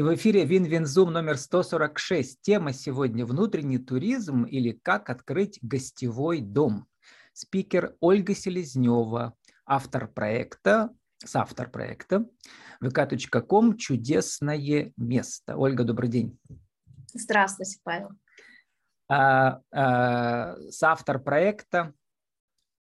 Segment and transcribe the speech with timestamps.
[0.00, 2.40] И в эфире Win-Win Zoom номер 146.
[2.40, 6.86] Тема сегодня «Внутренний туризм» или «Как открыть гостевой дом».
[7.34, 9.34] Спикер Ольга Селезнева,
[9.66, 10.88] автор проекта,
[11.22, 12.24] соавтор проекта
[12.82, 15.58] vk.com «Чудесное место».
[15.58, 16.40] Ольга, добрый день.
[17.12, 18.08] Здравствуйте, Павел.
[19.06, 21.92] А, а, соавтор проекта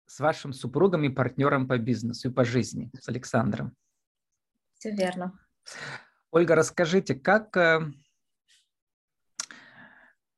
[0.06, 3.76] с вашим супругом и партнером по бизнесу и по жизни, с Александром.
[4.76, 5.38] Все верно.
[6.32, 7.82] Ольга, расскажите, как, э,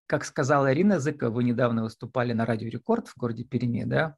[0.05, 4.16] как сказала Ирина Зыкова, вы недавно выступали на Радио Рекорд в городе Перми, да?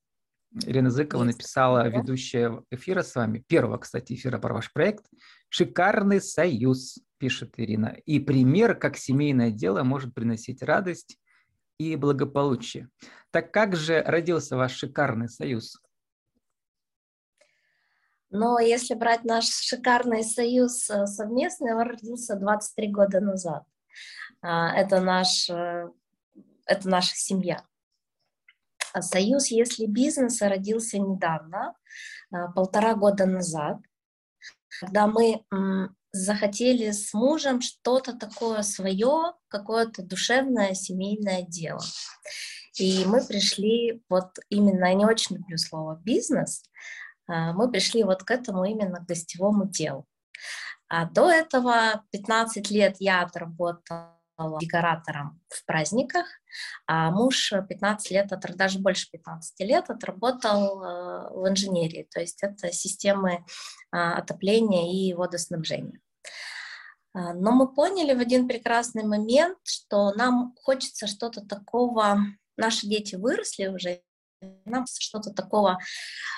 [0.66, 1.38] Ирина Зыкова Есть.
[1.38, 5.06] написала, ведущая эфира с вами, первого, кстати, эфира про ваш проект,
[5.50, 11.18] «Шикарный союз», пишет Ирина, и пример, как семейное дело может приносить радость
[11.80, 12.90] и благополучие.
[13.32, 15.82] Так как же родился ваш шикарный союз?
[18.34, 23.64] Но если брать наш шикарный союз э, совместный, он родился 23 года назад.
[24.42, 25.88] А, это, наш, э,
[26.66, 27.64] это наша семья.
[28.92, 31.76] А союз, если бизнеса, родился недавно,
[32.32, 33.78] а, полтора года назад,
[34.80, 35.46] когда мы
[36.12, 41.84] захотели с мужем что-то такое свое, какое-то душевное семейное дело.
[42.80, 46.64] И мы пришли вот именно, я не очень люблю слово бизнес,
[47.28, 50.06] мы пришли вот к этому именно к гостевому делу.
[50.88, 54.14] А до этого 15 лет я отработала
[54.60, 56.26] декоратором в праздниках,
[56.88, 62.72] а муж 15 лет, даже больше 15 лет отработал э, в инженерии, то есть это
[62.72, 63.46] системы
[63.92, 66.00] а, отопления и водоснабжения.
[67.14, 72.20] А, но мы поняли в один прекрасный момент, что нам хочется что-то такого,
[72.58, 74.02] наши дети выросли уже,
[74.66, 75.80] нам что-то такого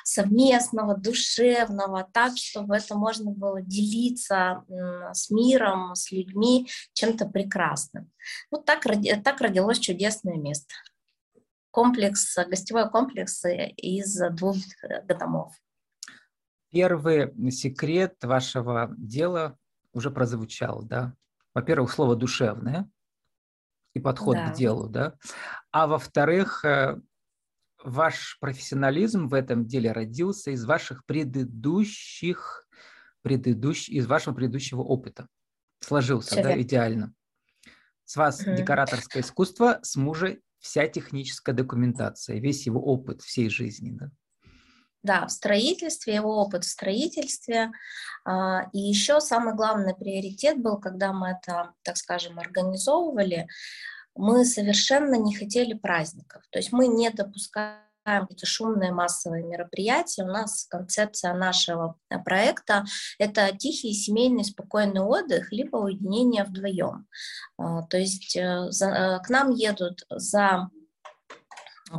[0.04, 4.64] совместного, душевного, так, чтобы это можно было делиться
[5.14, 8.12] с миром, с людьми чем-то прекрасным.
[8.52, 8.86] Вот так,
[9.24, 10.74] так родилось чудесное место.
[11.72, 14.56] Комплекс, гостевой комплекс из двух
[15.08, 15.54] домов.
[16.72, 19.58] Первый секрет вашего дела
[19.94, 21.14] уже прозвучал, да?
[21.54, 22.90] Во-первых, слово «душевное»
[23.94, 24.50] и подход да.
[24.50, 25.14] к делу, да?
[25.72, 27.00] А во-вторых, э,
[27.86, 32.68] ваш профессионализм в этом деле родился из ваших предыдущих,
[33.22, 35.28] предыдущ, из вашего предыдущего опыта.
[35.80, 37.14] Сложился, Все да, идеально.
[38.04, 38.56] С вас угу.
[38.56, 44.12] декораторское искусство, с мужа вся техническая документация, весь его опыт всей жизни, да?
[45.04, 47.72] Да, в строительстве, его опыт в строительстве.
[48.26, 53.48] А, и еще самый главный приоритет был, когда мы это, так скажем, организовывали,
[54.16, 56.44] мы совершенно не хотели праздников.
[56.52, 60.24] То есть мы не допускаем какие-то шумные массовые мероприятия.
[60.24, 62.86] У нас концепция нашего э, проекта–
[63.20, 67.08] это тихий, семейный, спокойный отдых, либо уединение вдвоем.
[67.58, 70.70] А, то есть э, э, к нам едут за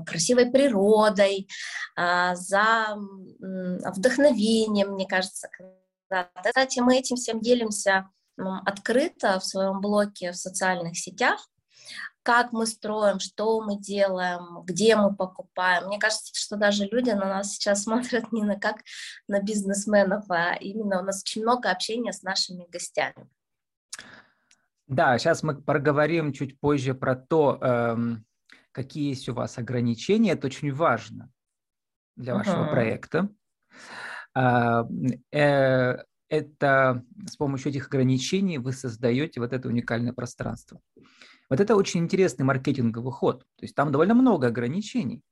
[0.04, 1.48] красивой природой,
[1.96, 2.96] а, за
[3.38, 5.48] вдохновением, мне кажется.
[6.44, 11.48] Кстати, мы этим всем делимся открыто в своем блоке в социальных сетях
[12.26, 15.86] как мы строим, что мы делаем, где мы покупаем.
[15.86, 18.78] Мне кажется, что даже люди на нас сейчас смотрят не на как
[19.28, 23.30] на бизнесменов, а именно у нас очень много общения с нашими гостями.
[24.88, 28.26] Да, сейчас мы проговорим чуть позже про то, эм,
[28.72, 30.32] какие есть у вас ограничения.
[30.32, 31.30] Это очень важно
[32.16, 32.70] для вашего uh-huh.
[32.70, 33.28] проекта.
[34.34, 34.82] Э,
[35.30, 35.96] э,
[36.28, 40.80] это с помощью этих ограничений вы создаете вот это уникальное пространство.
[41.48, 43.40] Вот это очень интересный маркетинговый ход.
[43.56, 45.22] То есть там довольно много ограничений.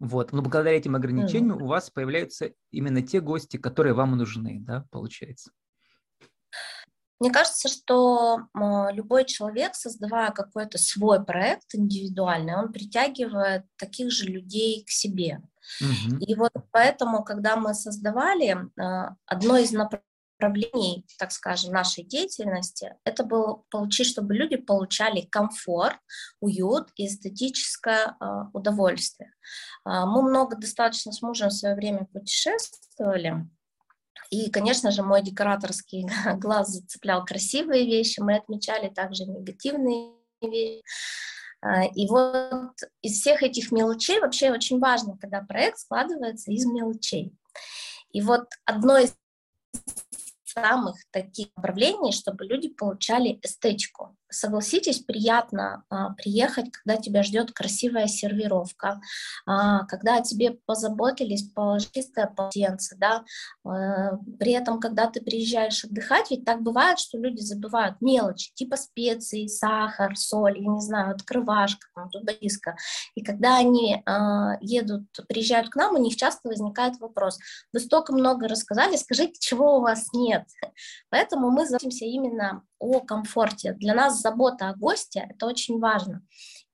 [0.00, 0.32] Вот.
[0.32, 1.62] Но благодаря этим ограничениям mm.
[1.62, 5.50] у вас появляются именно те гости, которые вам нужны, да, получается.
[7.20, 8.48] Мне кажется, что
[8.92, 15.42] любой человек, создавая какой-то свой проект индивидуальный, он притягивает таких же людей к себе.
[15.82, 16.16] Угу.
[16.20, 20.09] И вот поэтому, когда мы создавали, а, одно из направлений
[20.40, 25.96] направлений, так скажем, нашей деятельности, это было получить, чтобы люди получали комфорт,
[26.40, 29.32] уют и эстетическое э, удовольствие.
[29.86, 33.46] Э, мы много достаточно с мужем в свое время путешествовали,
[34.30, 36.06] и, конечно же, мой декораторский
[36.38, 40.82] глаз зацеплял красивые вещи, мы отмечали также негативные вещи.
[41.94, 42.72] И вот
[43.02, 47.34] из всех этих мелочей вообще очень важно, когда проект складывается из мелочей.
[48.12, 49.14] И вот одно из
[50.52, 54.16] самых таких направлений, чтобы люди получали эстетику.
[54.30, 59.00] Согласитесь, приятно а, приехать, когда тебя ждет красивая сервировка,
[59.46, 63.24] а, когда о тебе позаботились, положили чистое полотенце, да,
[63.64, 68.76] а, при этом, когда ты приезжаешь отдыхать, ведь так бывает, что люди забывают мелочи, типа
[68.76, 72.76] специи, сахар, соль, я не знаю, открывашка, там, тубоиска,
[73.14, 77.38] и когда они а, едут, приезжают к нам, у них часто возникает вопрос,
[77.72, 80.44] вы столько много рассказали, скажите, чего у вас нет?
[81.10, 83.74] Поэтому мы заботимся именно о комфорте.
[83.74, 86.22] Для нас забота о госте– это очень важно.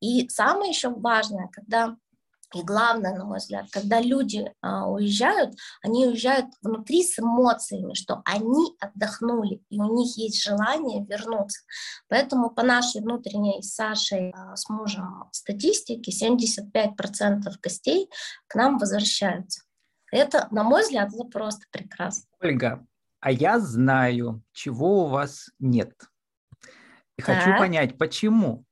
[0.00, 1.96] И самое еще важное, когда
[2.54, 8.22] и главное, на мой взгляд, когда люди а, уезжают, они уезжают внутри с эмоциями, что
[8.24, 11.60] они отдохнули, и у них есть желание вернуться.
[12.08, 18.08] Поэтому по нашей внутренней с Сашей, а, с мужем статистике, 75% гостей
[18.46, 19.62] к нам возвращаются.
[20.12, 22.24] Это, на мой взгляд, просто прекрасно.
[22.40, 22.86] Ольга,
[23.26, 25.92] а я знаю, чего у вас нет.
[27.18, 27.42] И так.
[27.42, 28.64] хочу понять, почему.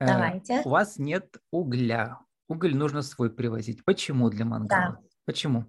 [0.00, 0.62] Э, Давайте.
[0.64, 2.18] у вас нет угля.
[2.48, 3.84] Уголь нужно свой привозить.
[3.84, 4.92] Почему для мангала?
[4.92, 4.98] Да.
[5.26, 5.66] Почему?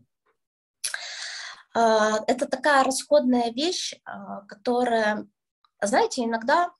[1.75, 5.27] А, это такая расходная вещь, а, которая,
[5.81, 6.71] знаете, иногда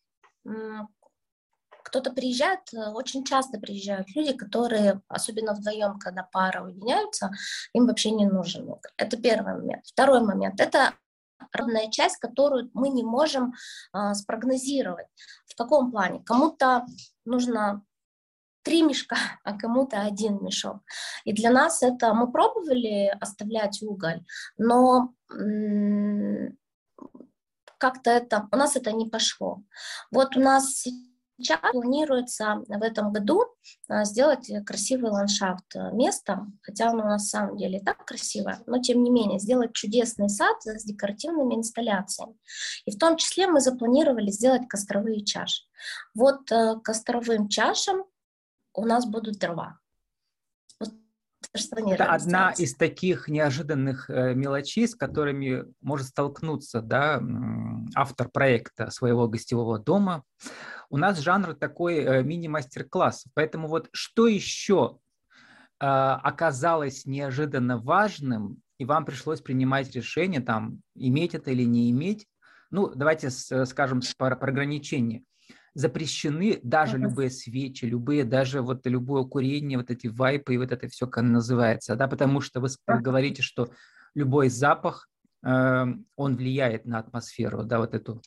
[1.88, 7.32] кто-то приезжает, э, очень часто приезжают люди, которые, особенно вдвоем, когда пара уединяются,
[7.74, 8.92] им вообще не нужен уголь.
[8.98, 9.86] Это первый момент.
[9.86, 10.94] Второй момент– это
[11.54, 13.54] родная часть, которую мы не можем
[13.94, 15.08] а, спрогнозировать.
[15.46, 16.22] В каком плане?
[16.26, 16.86] Кому-то
[17.24, 17.84] нужно
[18.64, 20.82] три мешка, а кому-то один мешок.
[21.24, 24.26] И для нас это мы пробовали оставлять уголь,
[24.58, 25.14] но
[27.78, 29.62] как-то это у нас это не пошло.
[30.12, 30.86] Вот у нас
[31.40, 33.46] Сейчас планируется в этом году
[33.88, 38.04] а, сделать красивый ландшафт э, места, хотя он у нас на самом деле и так
[38.06, 42.36] красивое, но тем не менее сделать чудесный сад с декоративными инсталляциями.
[42.86, 45.64] И в том числе мы запланировали сделать костровые чаши.
[46.16, 48.04] Вот э, костровым чашам
[48.74, 49.80] у нас будут дрова.
[51.54, 57.22] Это одна из таких неожиданных э, мелочей, с которыми может столкнуться да,
[57.96, 60.24] автор проекта своего гостевого дома.
[60.90, 63.26] У нас жанр такой э, мини-мастер-класс.
[63.34, 65.00] Поэтому вот что еще
[65.80, 72.28] э, оказалось неожиданно важным, и вам пришлось принимать решение, там, иметь это или не иметь,
[72.70, 75.24] ну, давайте скажем про, про ограничения
[75.78, 77.02] запрещены даже uh-huh.
[77.02, 81.24] любые свечи, любые, даже вот любое курение, вот эти вайпы и вот это все, как
[81.24, 83.00] называется, да, потому что вы uh-huh.
[83.00, 83.70] говорите, что
[84.16, 85.17] любой запах, э,
[85.48, 88.22] он влияет на атмосферу, да, вот эту,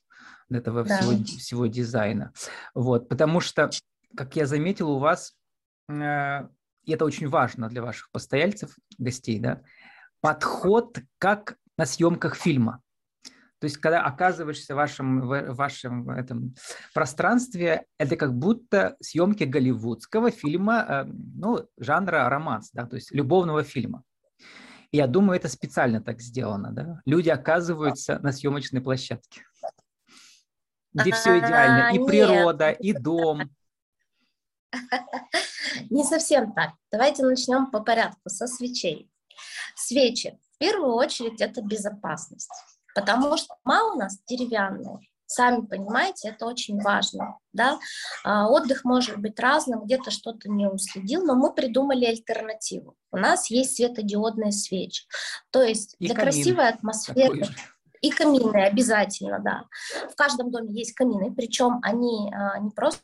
[0.49, 0.99] этого да.
[0.99, 2.33] всего, всего дизайна.
[2.75, 3.71] Вот, потому что,
[4.17, 5.35] как я заметил, у вас,
[5.89, 6.49] э,
[6.85, 9.63] и это очень важно для ваших постояльцев, гостей, да,
[10.21, 12.83] подход как на съемках фильма.
[13.59, 16.55] То есть, когда оказываешься в вашем, в вашем этом
[16.95, 23.63] пространстве, это как будто съемки голливудского фильма, э, ну, жанра романс, да, то есть любовного
[23.63, 24.03] фильма.
[24.93, 27.01] Я думаю, это специально так сделано, да.
[27.05, 29.43] Люди оказываются на съемочной площадке,
[30.93, 33.51] где все идеально, и природа, и дом.
[35.91, 36.73] Не совсем так.
[36.91, 39.11] Давайте начнем по порядку, со свечей.
[39.77, 40.39] Свечи.
[40.57, 42.51] В первую очередь это безопасность
[42.95, 44.99] потому что дома у нас деревянные.
[45.33, 47.39] Сами понимаете, это очень важно.
[47.53, 47.79] Да?
[48.25, 52.97] А, отдых может быть разным, где-то что-то не уследил, но мы придумали альтернативу.
[53.13, 55.07] У нас есть светодиодные свечи.
[55.53, 56.33] То есть и для камин.
[56.33, 57.47] красивой атмосферы...
[58.01, 59.65] И камины обязательно, да.
[60.11, 63.03] В каждом доме есть камины, причем они а, не просто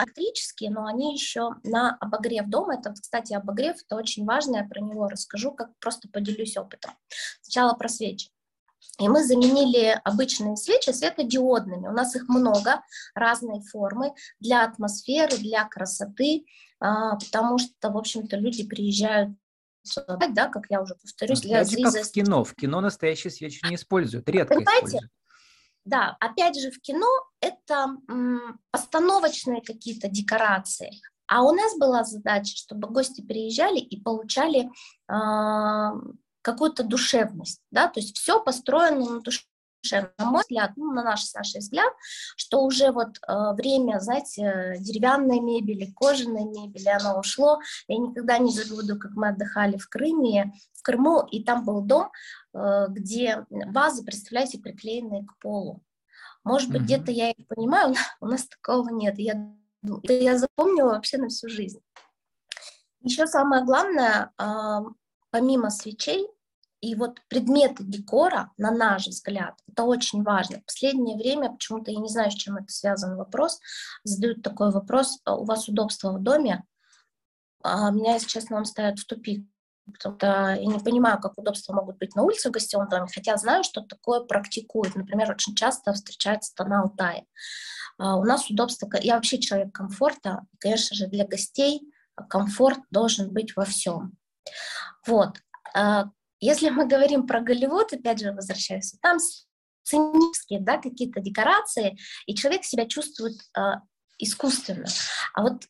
[0.00, 2.76] электрические, но они еще на обогрев дома.
[2.76, 6.92] Это, кстати, обогрев, это очень важно, я про него расскажу, как просто поделюсь опытом.
[7.42, 8.30] Сначала про свечи.
[8.98, 11.86] И мы заменили обычные свечи светодиодными.
[11.86, 12.82] У нас их много,
[13.14, 16.44] разной формы, для атмосферы, для красоты,
[16.80, 19.30] а, потому что, в общем-то, люди приезжают
[20.06, 22.44] да, как я уже повторюсь, для Опять как в кино.
[22.44, 24.86] В кино настоящие свечи не используют, редко Понимаете?
[24.86, 25.12] используют.
[25.84, 27.06] Да, опять же, в кино
[27.40, 30.90] это м, постановочные какие-то декорации.
[31.26, 34.68] А у нас была задача, чтобы гости приезжали и получали
[35.08, 35.92] э,
[36.42, 39.44] какую-то душевность, да, то есть все построено на душе.
[39.92, 41.92] На мой взгляд, ну, на наш, наш взгляд,
[42.36, 47.60] что уже вот э, время, знаете, деревянной мебели, кожаной мебели, оно ушло.
[47.86, 52.10] Я никогда не забуду, как мы отдыхали в Крыме, в Крыму, и там был дом,
[52.54, 55.80] э, где вазы, представляете, приклеенные к полу.
[56.42, 56.84] Может быть, mm-hmm.
[56.84, 59.18] где-то я их понимаю, у нас такого нет.
[59.18, 59.54] Я,
[60.02, 61.80] это я запомнила вообще на всю жизнь.
[63.00, 64.78] Еще самое главное, э,
[65.30, 66.26] помимо свечей,
[66.80, 70.60] И вот предметы декора, на наш взгляд, это очень важно.
[70.60, 73.58] В последнее время, почему-то я не знаю, с чем это связан вопрос,
[74.04, 76.64] задают такой вопрос, «А у вас удобство в доме,
[77.62, 79.44] а меня, если честно, он ставит в тупик.
[79.92, 83.36] Потому что я не понимаю, как удобства могут быть на улице в гостевом доме, хотя
[83.36, 84.94] знаю, что такое практикуют.
[84.94, 87.24] Например, очень часто встречается это на Алтае.
[87.96, 91.80] А у нас удобство, я вообще человек комфорта, конечно же, для гостей
[92.28, 94.12] комфорт должен быть во всем.
[95.06, 95.38] Вот.
[95.74, 96.06] А
[96.40, 99.18] если мы говорим про Голливуд, опять же возвращаюсь, там
[99.82, 103.60] сценические, да, какие-то декорации, и человек себя чувствует э,
[104.18, 104.86] искусственно.
[105.34, 105.64] А вот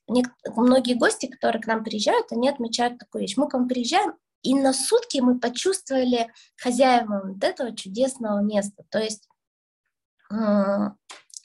[0.56, 3.37] многие гости, которые к нам приезжают, они отмечают такую вещь.
[3.37, 8.85] Мы к вам приезжаем, и на сутки мы почувствовали хозяевам вот этого чудесного места.
[8.90, 9.28] То есть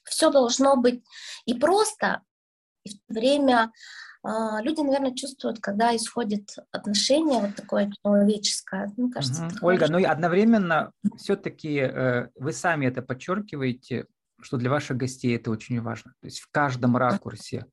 [0.06, 1.04] все должно быть
[1.46, 2.22] и просто,
[2.84, 3.72] и в то время а,
[4.26, 8.92] люди, наверное, чувствуют, когда исходит отношение вот такое человеческое.
[8.96, 9.68] Мне кажется, угу.
[9.68, 14.06] Ольга, ну и одновременно все-таки э, вы сами это подчеркиваете,
[14.42, 16.14] что для ваших гостей это очень важно.
[16.22, 17.66] То есть в каждом ракурсе,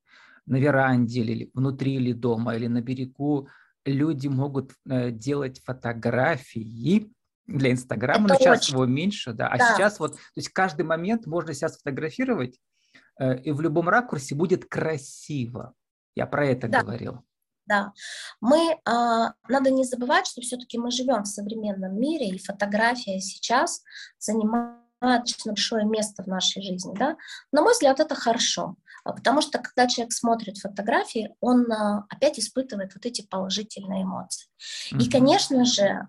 [0.46, 3.48] на веранде или внутри или дома, или на берегу,
[3.84, 7.12] люди могут э, делать фотографии
[7.46, 8.74] для Инстаграма, но сейчас очень...
[8.74, 9.74] его меньше, да, а да.
[9.74, 12.58] сейчас вот, то есть каждый момент можно себя сфотографировать,
[13.18, 15.74] э, и в любом ракурсе будет красиво.
[16.14, 16.82] Я про это да.
[16.82, 17.24] говорил.
[17.66, 17.92] Да,
[18.40, 23.82] мы, а, надо не забывать, что все-таки мы живем в современном мире, и фотография сейчас
[24.18, 27.16] занимает достаточно большое место в нашей жизни, да.
[27.52, 28.74] На мой взгляд, это хорошо,
[29.04, 34.48] а, потому что когда человек смотрит фотографии, он а, опять испытывает вот эти положительные эмоции.
[34.92, 35.02] Mm-hmm.
[35.02, 36.08] И, конечно же,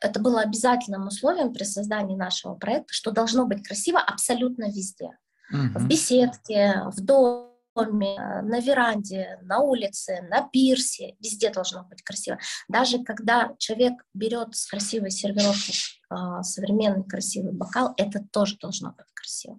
[0.00, 5.18] это было обязательным условием при создании нашего проекта, что должно быть красиво абсолютно везде.
[5.52, 5.78] Mm-hmm.
[5.78, 7.47] В беседке, в доме,
[7.86, 12.38] на веранде, на улице, на пирсе, везде должно быть красиво.
[12.68, 15.72] Даже когда человек берет с красивой сервировки
[16.10, 19.58] э, современный красивый бокал, это тоже должно быть красиво.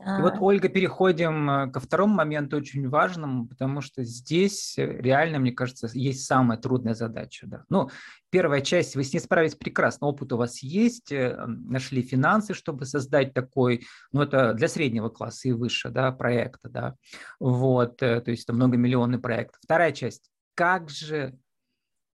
[0.00, 0.40] И вот, а.
[0.40, 5.88] Ольга, переходим э, ко второму моменту, очень важному, потому что здесь э, реально, мне кажется,
[5.92, 7.46] есть самая трудная задача.
[7.48, 7.64] Да.
[7.68, 7.90] Ну,
[8.30, 12.84] первая часть, вы с ней справились прекрасно, опыт у вас есть, э, нашли финансы, чтобы
[12.84, 16.94] создать такой, ну, это для среднего класса и выше, да, проекта, да,
[17.40, 19.56] вот, то есть это многомиллионный проект.
[19.60, 21.36] Вторая часть, как же,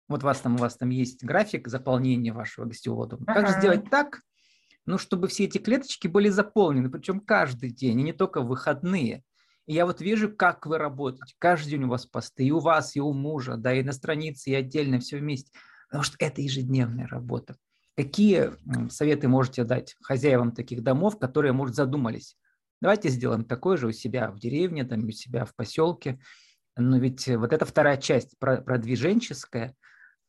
[0.08, 3.48] вот у вас там, у вас там есть график заполнения вашего гостевого дома, как ага.
[3.48, 4.20] же сделать так,
[4.86, 9.22] ну, чтобы все эти клеточки были заполнены, причем каждый день, и не только выходные.
[9.66, 11.34] И я вот вижу, как вы работаете.
[11.38, 14.50] Каждый день у вас посты, и у вас, и у мужа, да, и на странице,
[14.50, 15.52] и отдельно, все вместе.
[15.88, 17.56] Потому что это ежедневная работа.
[17.96, 18.52] Какие
[18.90, 22.36] советы можете дать хозяевам таких домов, которые, может, задумались?
[22.80, 26.18] Давайте сделаем такое же у себя в деревне, там, у себя в поселке.
[26.76, 29.76] Но ведь вот эта вторая часть, продвиженческая,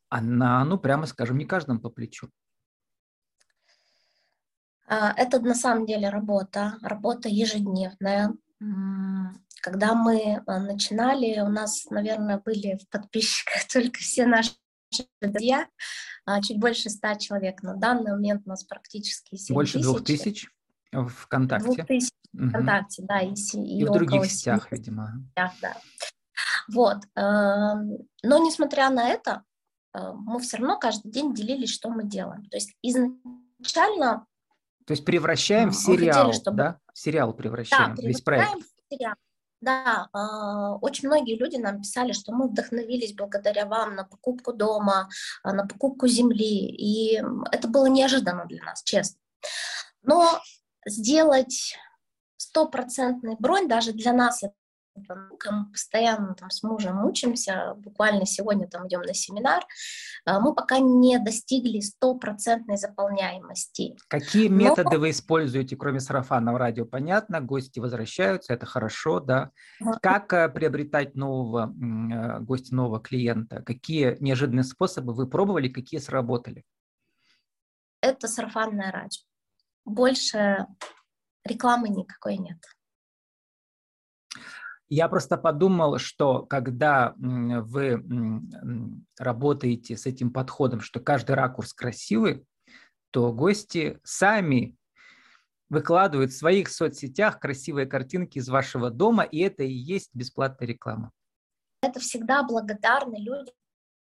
[0.09, 2.29] она, ну, прямо скажем, не каждому по плечу.
[4.93, 8.31] А, это на самом деле работа, работа ежедневная.
[9.61, 14.51] Когда мы а, начинали, у нас, наверное, были в подписчиках только все наши
[15.19, 15.67] друзья,
[16.25, 17.63] а, чуть больше ста человек.
[17.63, 20.47] На данный момент у нас практически 7 Больше двух тысяч
[20.91, 21.65] в ВКонтакте?
[21.65, 23.21] Двух тысяч в ВКонтакте, да.
[23.21, 25.13] И, и, и в других сетях, видимо.
[25.35, 25.75] Да, да.
[26.71, 26.97] Вот.
[27.15, 29.43] Но несмотря на это,
[29.93, 32.45] мы все равно каждый день делились, что мы делаем.
[32.45, 34.27] То есть изначально
[34.85, 36.57] то есть превращаем в сериал, хотели, чтобы...
[36.57, 36.79] да?
[36.93, 38.61] В сериал превращаем, да, весь проект.
[38.61, 39.15] В сериал.
[39.61, 45.07] Да, э, очень многие люди нам писали, что мы вдохновились благодаря вам на покупку дома,
[45.41, 49.19] а, на покупку земли, и это было неожиданно для нас, честно.
[50.01, 50.41] Но
[50.85, 51.77] сделать
[52.35, 54.53] стопроцентный бронь даже для нас это
[54.95, 59.63] мы постоянно там с мужем учимся, буквально сегодня там идем на семинар,
[60.25, 63.95] а, мы пока не достигли стопроцентной заполняемости.
[64.07, 64.55] Какие Но...
[64.55, 66.85] методы вы используете, кроме сарафанного радио?
[66.85, 69.51] Понятно, гости возвращаются, это хорошо, да.
[70.01, 73.61] Как э, приобретать нового э, гостя, нового клиента?
[73.61, 76.63] Какие неожиданные способы вы пробовали, какие сработали?
[78.01, 79.21] Это сарафанное радио.
[79.85, 80.67] Больше
[81.45, 82.57] рекламы никакой нет.
[84.95, 88.03] Я просто подумал, что когда вы
[89.17, 92.45] работаете с этим подходом, что каждый ракурс красивый,
[93.09, 94.77] то гости сами
[95.67, 101.11] выкладывают в своих соцсетях красивые картинки из вашего дома, и это и есть бесплатная реклама.
[101.81, 103.51] Это всегда благодарны люди,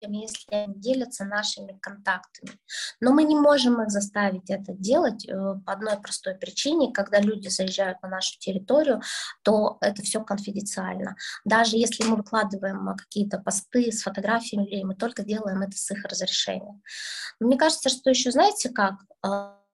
[0.01, 2.59] если они делятся нашими контактами.
[2.99, 5.33] Но мы не можем их заставить это делать э,
[5.65, 6.93] по одной простой причине.
[6.93, 9.01] Когда люди заезжают на нашу территорию,
[9.43, 11.15] то это все конфиденциально.
[11.45, 16.81] Даже если мы выкладываем какие-то посты с фотографиями мы только делаем это с их разрешения.
[17.39, 18.95] Но мне кажется, что еще, знаете как,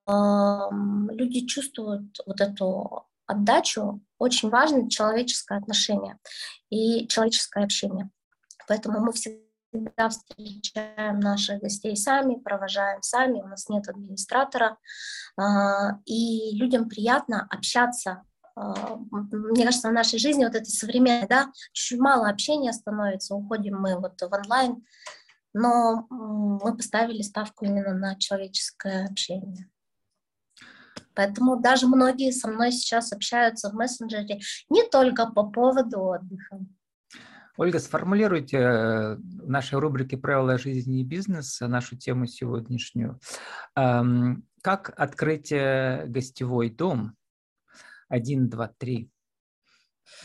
[0.07, 6.19] люди чувствуют вот эту отдачу, очень важно человеческое отношение
[6.69, 8.09] и человеческое общение.
[8.67, 9.44] Поэтому мы всегда
[9.75, 14.77] всегда встречаем наших гостей сами, провожаем сами, у нас нет администратора,
[15.37, 18.23] а, и людям приятно общаться.
[18.55, 23.79] А, мне кажется, в нашей жизни вот это современное, да, чуть мало общения становится, уходим
[23.79, 24.85] мы вот в онлайн,
[25.53, 29.69] но мы поставили ставку именно на человеческое общение.
[31.13, 34.39] Поэтому даже многие со мной сейчас общаются в мессенджере
[34.69, 36.59] не только по поводу отдыха.
[37.57, 43.19] Ольга, сформулируйте э, в нашей рубрике «Правила жизни и бизнеса» нашу тему сегодняшнюю.
[43.73, 47.15] Как открыть э, гостевой дом?
[48.09, 49.09] Один, два, три.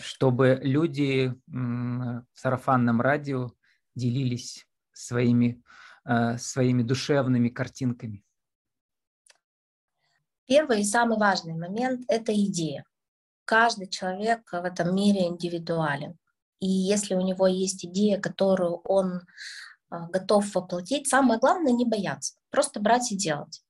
[0.00, 3.52] Чтобы люди в сарафанном радио
[3.94, 5.62] делились своими,
[6.04, 8.25] э, своими душевными картинками.
[10.46, 12.84] Первый и самый важный момент– это идея.
[13.44, 16.18] Каждый человек в этом мире индивидуален.
[16.61, 19.23] И если у него есть идея, которую он
[19.90, 23.62] а, готов воплотить, самое главное не бояться, просто брать и делать.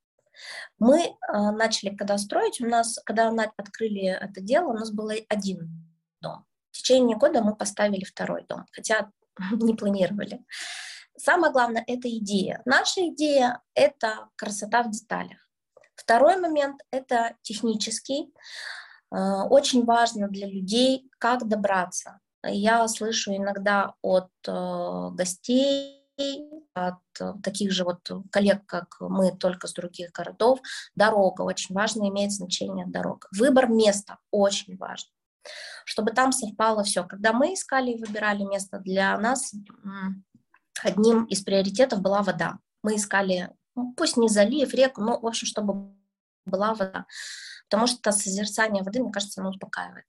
[0.79, 5.89] Мы а, начали, когда строить, у нас, когда открыли это дело, у нас был один
[6.21, 6.45] дом.
[6.73, 9.11] В течение года мы поставили второй дом, хотя
[9.53, 10.45] не планировали.
[11.17, 12.61] Самое главное– это идея.
[12.65, 15.49] Наша идея– это красота в деталях.
[15.95, 18.33] Второй момент– это технический.
[19.11, 25.97] А, очень важно для людей, как добраться я слышу иногда от э, гостей,
[26.75, 30.61] от таких же вот коллег, как мы, только с других городов,
[30.95, 33.29] дорога очень важно, имеет значение дорога.
[33.33, 35.09] Выбор места очень важен,
[35.85, 37.05] чтобы там совпало все.
[37.05, 39.55] Когда мы искали и выбирали место, для нас
[40.83, 42.59] одним из приоритетов была вода.
[42.83, 45.95] Мы искали, ну, пусть не залив, реку, но, в общем, чтобы
[46.47, 47.07] была вода.
[47.69, 50.07] Потому что созерцание воды, мне кажется, оно успокаивает.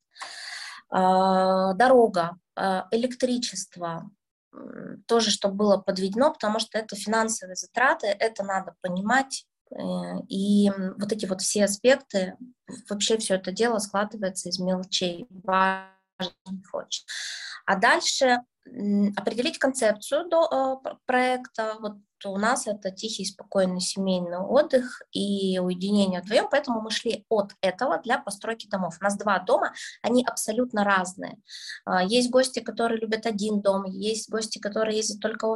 [0.92, 4.10] А, дорога, а, электричество,
[5.08, 9.76] тоже, чтобы было подведено, потому что это финансовые затраты, это надо понимать, э,
[10.28, 12.36] и вот эти вот все аспекты,
[12.90, 17.06] вообще все это дело складывается из мелочей, важных очень.
[17.66, 18.40] А дальше
[19.16, 21.78] определить концепцию до э, проекта.
[21.80, 21.94] Вот
[22.30, 28.00] у нас это тихий, спокойный семейный отдых и уединение вдвоем, поэтому мы шли от этого
[28.00, 28.98] для постройки домов.
[29.00, 31.38] У нас два дома, они абсолютно разные.
[31.86, 35.56] А, есть гости, которые любят один дом, есть гости, которые ездят только во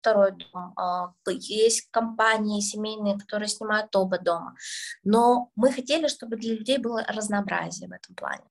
[0.00, 4.54] второй дом, а, есть компании семейные, которые снимают оба дома.
[5.02, 8.44] Но мы хотели, чтобы для людей было разнообразие в этом плане.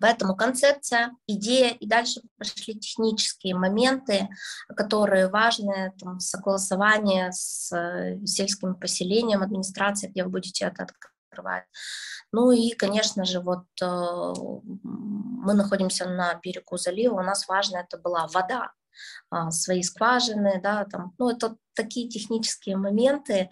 [0.00, 4.28] Поэтому концепция, идея и дальше пошли технические моменты,
[4.74, 10.86] которые важны, там, согласование с э, сельским поселением, администрацией, где вы будете это
[11.30, 11.64] открывать.
[12.32, 13.86] Ну и, конечно же, вот э,
[14.82, 18.72] мы находимся на берегу залива, у нас важно это была вода,
[19.30, 23.50] э, свои скважины, да, там, ну это такие технические моменты,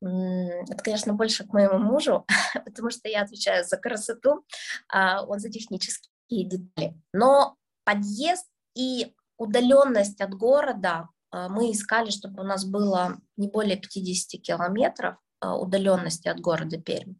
[0.00, 2.26] это, конечно, больше к моему мужу,
[2.64, 4.44] потому что я отвечаю за красоту,
[4.88, 6.94] а он за технические детали.
[7.12, 13.76] Но подъезд и удаленность от города а, мы искали, чтобы у нас было не более
[13.76, 17.14] 50 километров а, удаленности от города Пермь.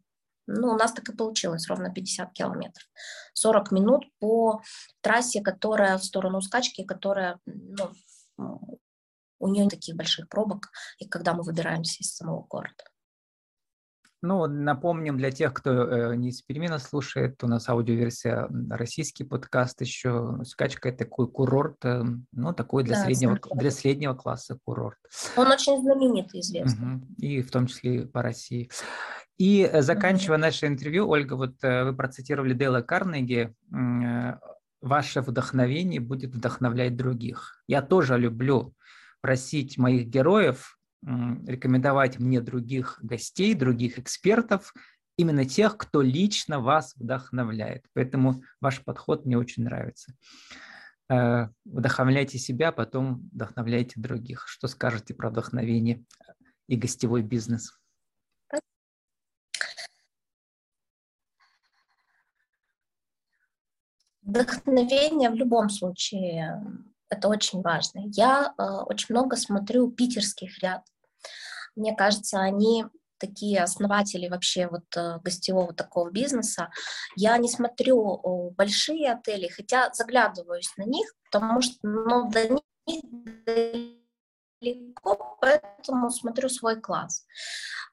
[0.47, 2.87] Ну, у нас так и получилось, ровно 50 километров.
[3.33, 4.61] 40 минут по
[5.01, 7.91] трассе, которая в сторону скачки, которая ну,
[9.41, 12.83] у нее таких больших пробок, и когда мы выбираемся из самого города.
[14.23, 19.81] Ну, напомним для тех, кто э, не из Пермина слушает, у нас аудиоверсия российский подкаст
[19.81, 20.37] еще.
[20.45, 24.99] Скачка– это такой курорт, э, ну, такой для, да, среднего, для среднего класса курорт.
[25.35, 26.97] Он очень знаменитый, известный.
[26.97, 27.05] Угу.
[27.17, 28.69] И в том числе по России.
[29.39, 30.41] И э, заканчивая угу.
[30.41, 33.55] наше интервью, Ольга, вот вы процитировали Дейла Карнеги,
[34.81, 37.63] «Ваше вдохновение будет вдохновлять других».
[37.67, 38.75] Я тоже люблю
[39.21, 44.73] просить моих героев рекомендовать мне других гостей, других экспертов,
[45.17, 47.85] именно тех, кто лично вас вдохновляет.
[47.93, 50.13] Поэтому ваш подход мне очень нравится.
[51.09, 54.47] Э, вдохновляйте себя, потом вдохновляйте других.
[54.47, 56.03] Что скажете про вдохновение
[56.67, 57.77] и гостевой бизнес?
[64.21, 66.63] Вдохновение в любом случае
[67.11, 68.03] Это очень важно.
[68.05, 70.83] Я э, очень много смотрю питерских ряд.
[71.75, 72.85] Мне кажется, они
[73.17, 76.71] такие основатели вообще вот э, гостевого такого бизнеса.
[77.17, 82.61] Я не смотрю большие отели, хотя заглядываюсь на них, потому что ну, до них
[84.61, 87.25] далеко, поэтому смотрю свой класс.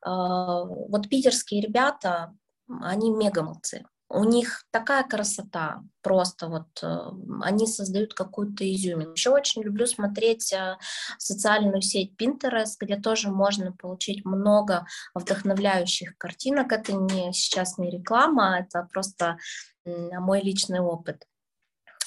[0.03, 2.35] А, вот питерские ребята,
[2.69, 3.85] они мега молодцы.
[4.11, 7.11] У них такая красота, просто вот э,
[7.43, 9.13] они создают какую-то изюминку.
[9.13, 10.79] Еще очень люблю смотреть э,
[11.19, 16.73] социальную сеть Pinterest, где тоже можно получить много вдохновляющих картинок.
[16.73, 19.39] Это не сейчас не реклама, это просто
[19.85, 21.27] мой личный опыт.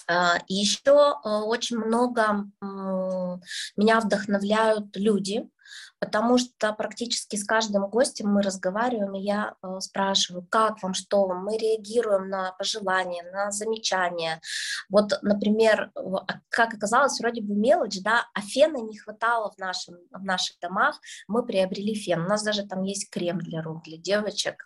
[0.08, 2.46] А, еще э, очень много
[3.78, 5.48] меня вдохновляют люди,
[6.02, 11.28] потому что практически с каждым гостем мы разговариваем, и я э, спрашиваю, как вам, что
[11.28, 14.42] вам, мы реагируем на пожелания, на замечания.
[14.90, 19.96] Вот, например, а, как оказалось, вроде бы мелочь, да, а фена не хватало в, нашем,
[20.10, 22.24] в наших домах, мы приобрели фен.
[22.24, 24.66] У нас даже там есть крем для рук, для девочек.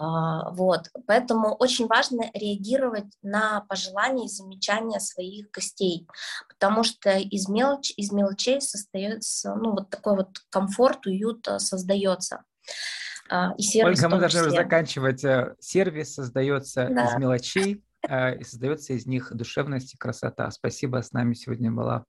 [0.00, 6.06] А, вот, поэтому очень важно реагировать на пожелания и замечания своих гостей,
[6.48, 12.44] потому что из, мелочь, из мелочей состоится, ну, вот такой вот комфорт, уют э, создается.
[13.28, 15.24] А, и сервис Ольга, мы должны заканчивать.
[15.24, 17.06] Э, сервис создается да.
[17.06, 20.50] из мелочей, и создается из них душевность и красота.
[20.50, 22.04] Спасибо, с нами сегодня была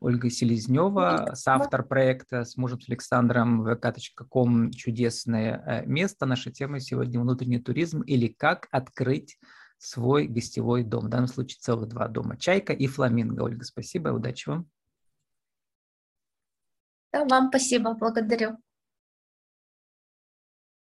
[0.00, 6.26] Ольга Селезнева, соавтор проекта с мужем с Александром vk.com «Чудесное место».
[6.26, 9.38] Наша тема сегодня «Внутренний туризм» или «Как открыть
[9.78, 11.06] свой гостевой дом».
[11.06, 12.36] В данном случае целых два дома.
[12.36, 13.42] «Чайка» и «Фламинго».
[13.42, 14.68] Ольга, спасибо, удачи вам.
[17.12, 18.58] Вам спасибо, благодарю.